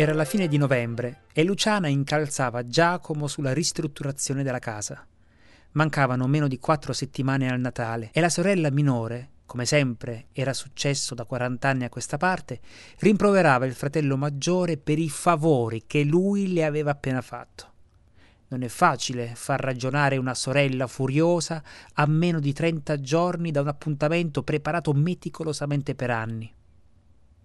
Era 0.00 0.14
la 0.14 0.24
fine 0.24 0.46
di 0.46 0.58
novembre 0.58 1.22
e 1.32 1.42
Luciana 1.42 1.88
incalzava 1.88 2.68
Giacomo 2.68 3.26
sulla 3.26 3.52
ristrutturazione 3.52 4.44
della 4.44 4.60
casa. 4.60 5.04
Mancavano 5.72 6.28
meno 6.28 6.46
di 6.46 6.60
quattro 6.60 6.92
settimane 6.92 7.50
al 7.50 7.58
Natale 7.58 8.10
e 8.12 8.20
la 8.20 8.28
sorella 8.28 8.70
minore, 8.70 9.30
come 9.44 9.66
sempre 9.66 10.26
era 10.32 10.52
successo 10.52 11.16
da 11.16 11.24
quarant'anni 11.24 11.82
a 11.82 11.88
questa 11.88 12.16
parte, 12.16 12.60
rimproverava 13.00 13.66
il 13.66 13.74
fratello 13.74 14.16
maggiore 14.16 14.76
per 14.76 15.00
i 15.00 15.08
favori 15.08 15.82
che 15.84 16.04
lui 16.04 16.52
le 16.52 16.64
aveva 16.64 16.92
appena 16.92 17.20
fatto. 17.20 17.72
Non 18.50 18.62
è 18.62 18.68
facile 18.68 19.32
far 19.34 19.58
ragionare 19.58 20.16
una 20.16 20.34
sorella 20.34 20.86
furiosa 20.86 21.60
a 21.94 22.06
meno 22.06 22.38
di 22.38 22.52
trenta 22.52 23.00
giorni 23.00 23.50
da 23.50 23.62
un 23.62 23.66
appuntamento 23.66 24.44
preparato 24.44 24.92
meticolosamente 24.92 25.96
per 25.96 26.10
anni 26.10 26.52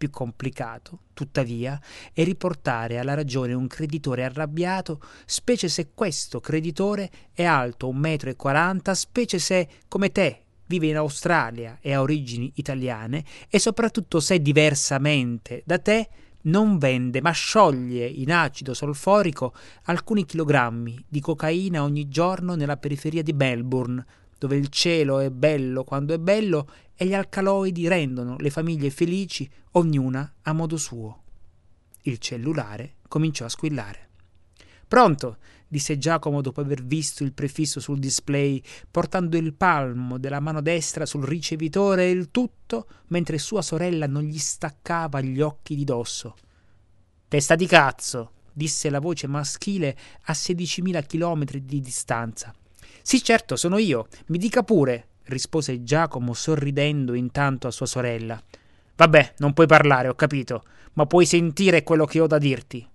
più 0.04 0.10
complicato, 0.10 1.00
tuttavia, 1.14 1.80
è 2.12 2.26
riportare 2.26 3.00
alla 3.00 3.14
ragione 3.14 3.54
un 3.54 3.68
creditore 3.68 4.26
arrabbiato, 4.26 5.00
specie 5.26 5.70
se 5.70 5.92
questo 5.94 6.42
creditore 6.42 7.10
è 7.32 7.46
alto 7.46 7.90
1,40 7.90 8.90
m, 8.90 8.92
specie 8.92 9.40
se, 9.40 9.68
come 9.88 10.12
te, 10.12 10.42
vive 10.66 10.88
in 10.88 10.98
Australia 10.98 11.78
e 11.80 11.94
ha 11.94 12.02
origini 12.02 12.52
italiane, 12.56 13.24
e 13.48 13.60
soprattutto 13.60 14.20
se, 14.20 14.42
diversamente 14.42 15.64
da 15.66 15.80
te, 15.80 16.10
non 16.46 16.78
vende 16.78 17.22
ma 17.22 17.32
scioglie 17.32 18.06
in 18.06 18.30
acido 18.30 18.74
solforico 18.74 19.54
alcuni 19.84 20.26
chilogrammi 20.26 21.06
di 21.08 21.22
cocaina 21.22 21.82
ogni 21.82 22.10
giorno 22.10 22.56
nella 22.56 22.76
periferia 22.76 23.24
di 23.24 23.32
Melbourne, 23.32 24.06
dove 24.44 24.58
il 24.58 24.68
cielo 24.68 25.20
è 25.20 25.30
bello 25.30 25.86
quando 25.86 26.14
è 26.14 26.20
bello 26.20 26.70
e 26.96 27.06
gli 27.06 27.14
alcaloidi 27.14 27.88
rendono 27.88 28.36
le 28.40 28.50
famiglie 28.50 28.90
felici, 28.90 29.50
ognuna 29.72 30.34
a 30.42 30.52
modo 30.52 30.76
suo. 30.76 31.22
Il 32.02 32.18
cellulare 32.18 32.96
cominciò 33.08 33.46
a 33.46 33.50
squillare. 33.50 34.10
Pronto? 34.86 35.38
disse 35.66 35.98
Giacomo 35.98 36.42
dopo 36.42 36.60
aver 36.60 36.84
visto 36.84 37.24
il 37.24 37.32
prefisso 37.32 37.80
sul 37.80 38.00
display, 38.00 38.62
portando 38.92 39.38
il 39.38 39.54
palmo 39.54 40.18
della 40.18 40.42
mano 40.42 40.62
destra 40.62 41.06
sul 41.06 41.24
ricevitore 41.24 42.08
e 42.08 42.12
il 42.12 42.30
tutto 42.30 42.88
mentre 43.08 43.38
sua 43.38 43.62
sorella 43.62 44.08
non 44.08 44.24
gli 44.24 44.40
staccava 44.40 45.22
gli 45.22 45.40
occhi 45.40 45.74
di 45.74 45.86
dosso. 45.86 46.36
Testa 47.30 47.56
di 47.56 47.66
cazzo, 47.66 48.32
disse 48.52 48.90
la 48.90 49.00
voce 49.00 49.26
maschile 49.26 49.98
a 50.24 50.34
16.000 50.34 51.06
chilometri 51.06 51.64
di 51.64 51.80
distanza. 51.80 52.54
Sì, 53.02 53.24
certo, 53.24 53.56
sono 53.56 53.78
io. 53.78 54.08
Mi 54.28 54.38
dica 54.38 54.64
pure, 54.64 55.08
rispose 55.26 55.84
Giacomo 55.84 56.34
sorridendo 56.34 57.14
intanto 57.14 57.68
a 57.68 57.72
sua 57.72 57.86
sorella. 57.86 58.42
Vabbè, 58.96 59.34
non 59.38 59.54
puoi 59.54 59.68
parlare, 59.68 60.08
ho 60.08 60.16
capito, 60.16 60.64
ma 60.94 61.06
puoi 61.06 61.26
sentire 61.26 61.84
quello 61.84 62.06
che 62.06 62.20
ho 62.20 62.28
da 62.28 62.38
dirti. 62.38 62.88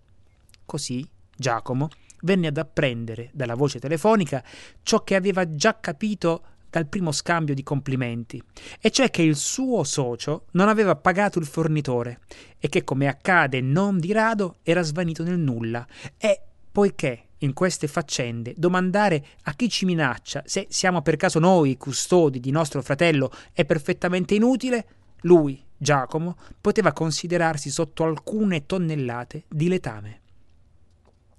Così 0.65 1.07
Giacomo 1.37 1.89
venne 2.23 2.49
ad 2.49 2.57
apprendere 2.57 3.31
dalla 3.33 3.55
voce 3.55 3.79
telefonica 3.79 4.43
ciò 4.83 5.05
che 5.05 5.15
aveva 5.15 5.55
già 5.55 5.79
capito 5.79 6.43
dal 6.71 6.87
primo 6.87 7.13
scambio 7.13 7.55
di 7.55 7.63
complimenti, 7.63 8.43
e 8.81 8.91
cioè 8.91 9.11
che 9.11 9.23
il 9.23 9.37
suo 9.37 9.85
socio 9.85 10.47
non 10.53 10.69
aveva 10.69 10.97
pagato 10.97 11.39
il 11.39 11.47
fornitore 11.47 12.21
e 12.59 12.69
che, 12.69 12.85
come 12.85 13.09
accade 13.09 13.61
non 13.61 13.99
di 13.99 14.13
rado, 14.13 14.57
era 14.63 14.83
svanito 14.83 15.23
nel 15.23 15.39
nulla. 15.39 15.87
E 16.19 16.41
poiché 16.71 17.28
in 17.39 17.53
queste 17.53 17.87
faccende 17.87 18.55
domandare 18.57 19.25
a 19.43 19.55
chi 19.55 19.69
ci 19.69 19.85
minaccia 19.85 20.43
se 20.45 20.67
siamo 20.71 21.03
per 21.03 21.17
caso 21.17 21.39
noi 21.39 21.77
custodi 21.77 22.41
di 22.41 22.51
nostro 22.51 22.83
fratello 22.83 23.31
è 23.53 23.65
perfettamente 23.65 24.35
inutile, 24.35 24.87
lui, 25.23 25.63
Giacomo, 25.77 26.37
poteva 26.61 26.93
considerarsi 26.93 27.71
sotto 27.71 28.05
alcune 28.05 28.67
tonnellate 28.67 29.45
di 29.49 29.69
letame. 29.69 30.21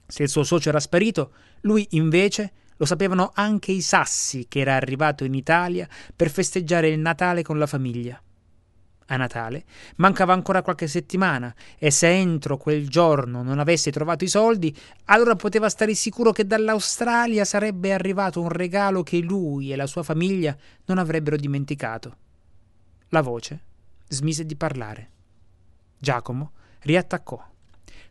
Se 0.07 0.23
il 0.23 0.29
suo 0.29 0.43
socio 0.43 0.69
era 0.69 0.79
sparito, 0.79 1.31
lui 1.61 1.85
invece 1.91 2.51
lo 2.77 2.85
sapevano 2.85 3.31
anche 3.33 3.71
i 3.71 3.81
sassi 3.81 4.47
che 4.47 4.59
era 4.59 4.75
arrivato 4.75 5.23
in 5.23 5.33
Italia 5.33 5.87
per 6.15 6.29
festeggiare 6.29 6.89
il 6.89 6.99
Natale 6.99 7.43
con 7.43 7.57
la 7.57 7.67
famiglia 7.67 8.21
a 9.09 9.17
Natale, 9.17 9.63
mancava 9.97 10.33
ancora 10.33 10.61
qualche 10.61 10.87
settimana 10.87 11.53
e 11.77 11.91
se 11.91 12.07
entro 12.07 12.57
quel 12.57 12.87
giorno 12.87 13.41
non 13.41 13.59
avesse 13.59 13.91
trovato 13.91 14.23
i 14.23 14.27
soldi, 14.27 14.75
allora 15.05 15.35
poteva 15.35 15.69
stare 15.69 15.93
sicuro 15.95 16.31
che 16.31 16.45
dall'Australia 16.45 17.43
sarebbe 17.43 17.91
arrivato 17.91 18.41
un 18.41 18.49
regalo 18.49 19.03
che 19.03 19.19
lui 19.19 19.71
e 19.71 19.75
la 19.75 19.87
sua 19.87 20.03
famiglia 20.03 20.55
non 20.85 20.97
avrebbero 20.97 21.37
dimenticato. 21.37 22.17
La 23.09 23.21
voce 23.21 23.59
smise 24.07 24.45
di 24.45 24.55
parlare. 24.55 25.09
Giacomo 25.97 26.51
riattaccò. 26.81 27.43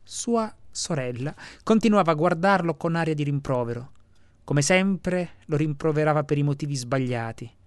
Sua 0.03 0.53
sorella 0.71 1.35
continuava 1.63 2.11
a 2.13 2.15
guardarlo 2.15 2.75
con 2.75 2.97
aria 2.97 3.15
di 3.15 3.23
rimprovero. 3.23 3.93
Come 4.43 4.63
sempre 4.63 5.31
lo 5.47 5.57
rimproverava 5.57 6.25
per 6.25 6.39
i 6.39 6.43
motivi 6.43 6.75
sbagliati 6.75 7.58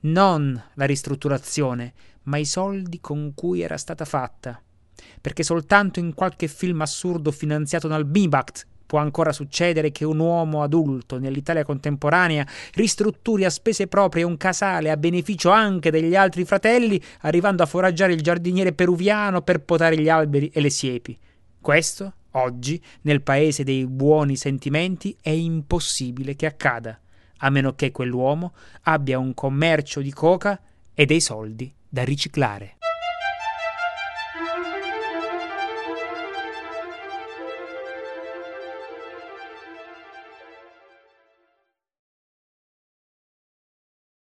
non 0.00 0.62
la 0.74 0.84
ristrutturazione, 0.84 1.92
ma 2.24 2.36
i 2.38 2.44
soldi 2.44 3.00
con 3.00 3.32
cui 3.34 3.62
era 3.62 3.76
stata 3.76 4.04
fatta. 4.04 4.60
Perché 5.20 5.42
soltanto 5.42 5.98
in 5.98 6.14
qualche 6.14 6.48
film 6.48 6.80
assurdo 6.80 7.30
finanziato 7.30 7.88
dal 7.88 8.04
BIBACT 8.04 8.66
può 8.86 8.98
ancora 8.98 9.32
succedere 9.32 9.90
che 9.92 10.04
un 10.04 10.18
uomo 10.18 10.62
adulto 10.62 11.18
nell'Italia 11.18 11.62
contemporanea 11.62 12.46
ristrutturi 12.72 13.44
a 13.44 13.50
spese 13.50 13.86
proprie 13.86 14.22
un 14.22 14.38
casale 14.38 14.90
a 14.90 14.96
beneficio 14.96 15.50
anche 15.50 15.90
degli 15.90 16.14
altri 16.14 16.44
fratelli, 16.44 17.00
arrivando 17.20 17.62
a 17.62 17.66
foraggiare 17.66 18.14
il 18.14 18.22
giardiniere 18.22 18.72
peruviano 18.72 19.42
per 19.42 19.60
potare 19.60 20.00
gli 20.00 20.08
alberi 20.08 20.48
e 20.48 20.60
le 20.60 20.70
siepi. 20.70 21.18
Questo, 21.60 22.14
oggi, 22.32 22.82
nel 23.02 23.22
paese 23.22 23.62
dei 23.62 23.86
buoni 23.86 24.36
sentimenti, 24.36 25.14
è 25.20 25.30
impossibile 25.30 26.34
che 26.34 26.46
accada 26.46 26.98
a 27.38 27.50
meno 27.50 27.74
che 27.74 27.90
quell'uomo 27.90 28.52
abbia 28.82 29.18
un 29.18 29.34
commercio 29.34 30.00
di 30.00 30.12
coca 30.12 30.60
e 30.94 31.06
dei 31.06 31.20
soldi 31.20 31.72
da 31.88 32.04
riciclare. 32.04 32.77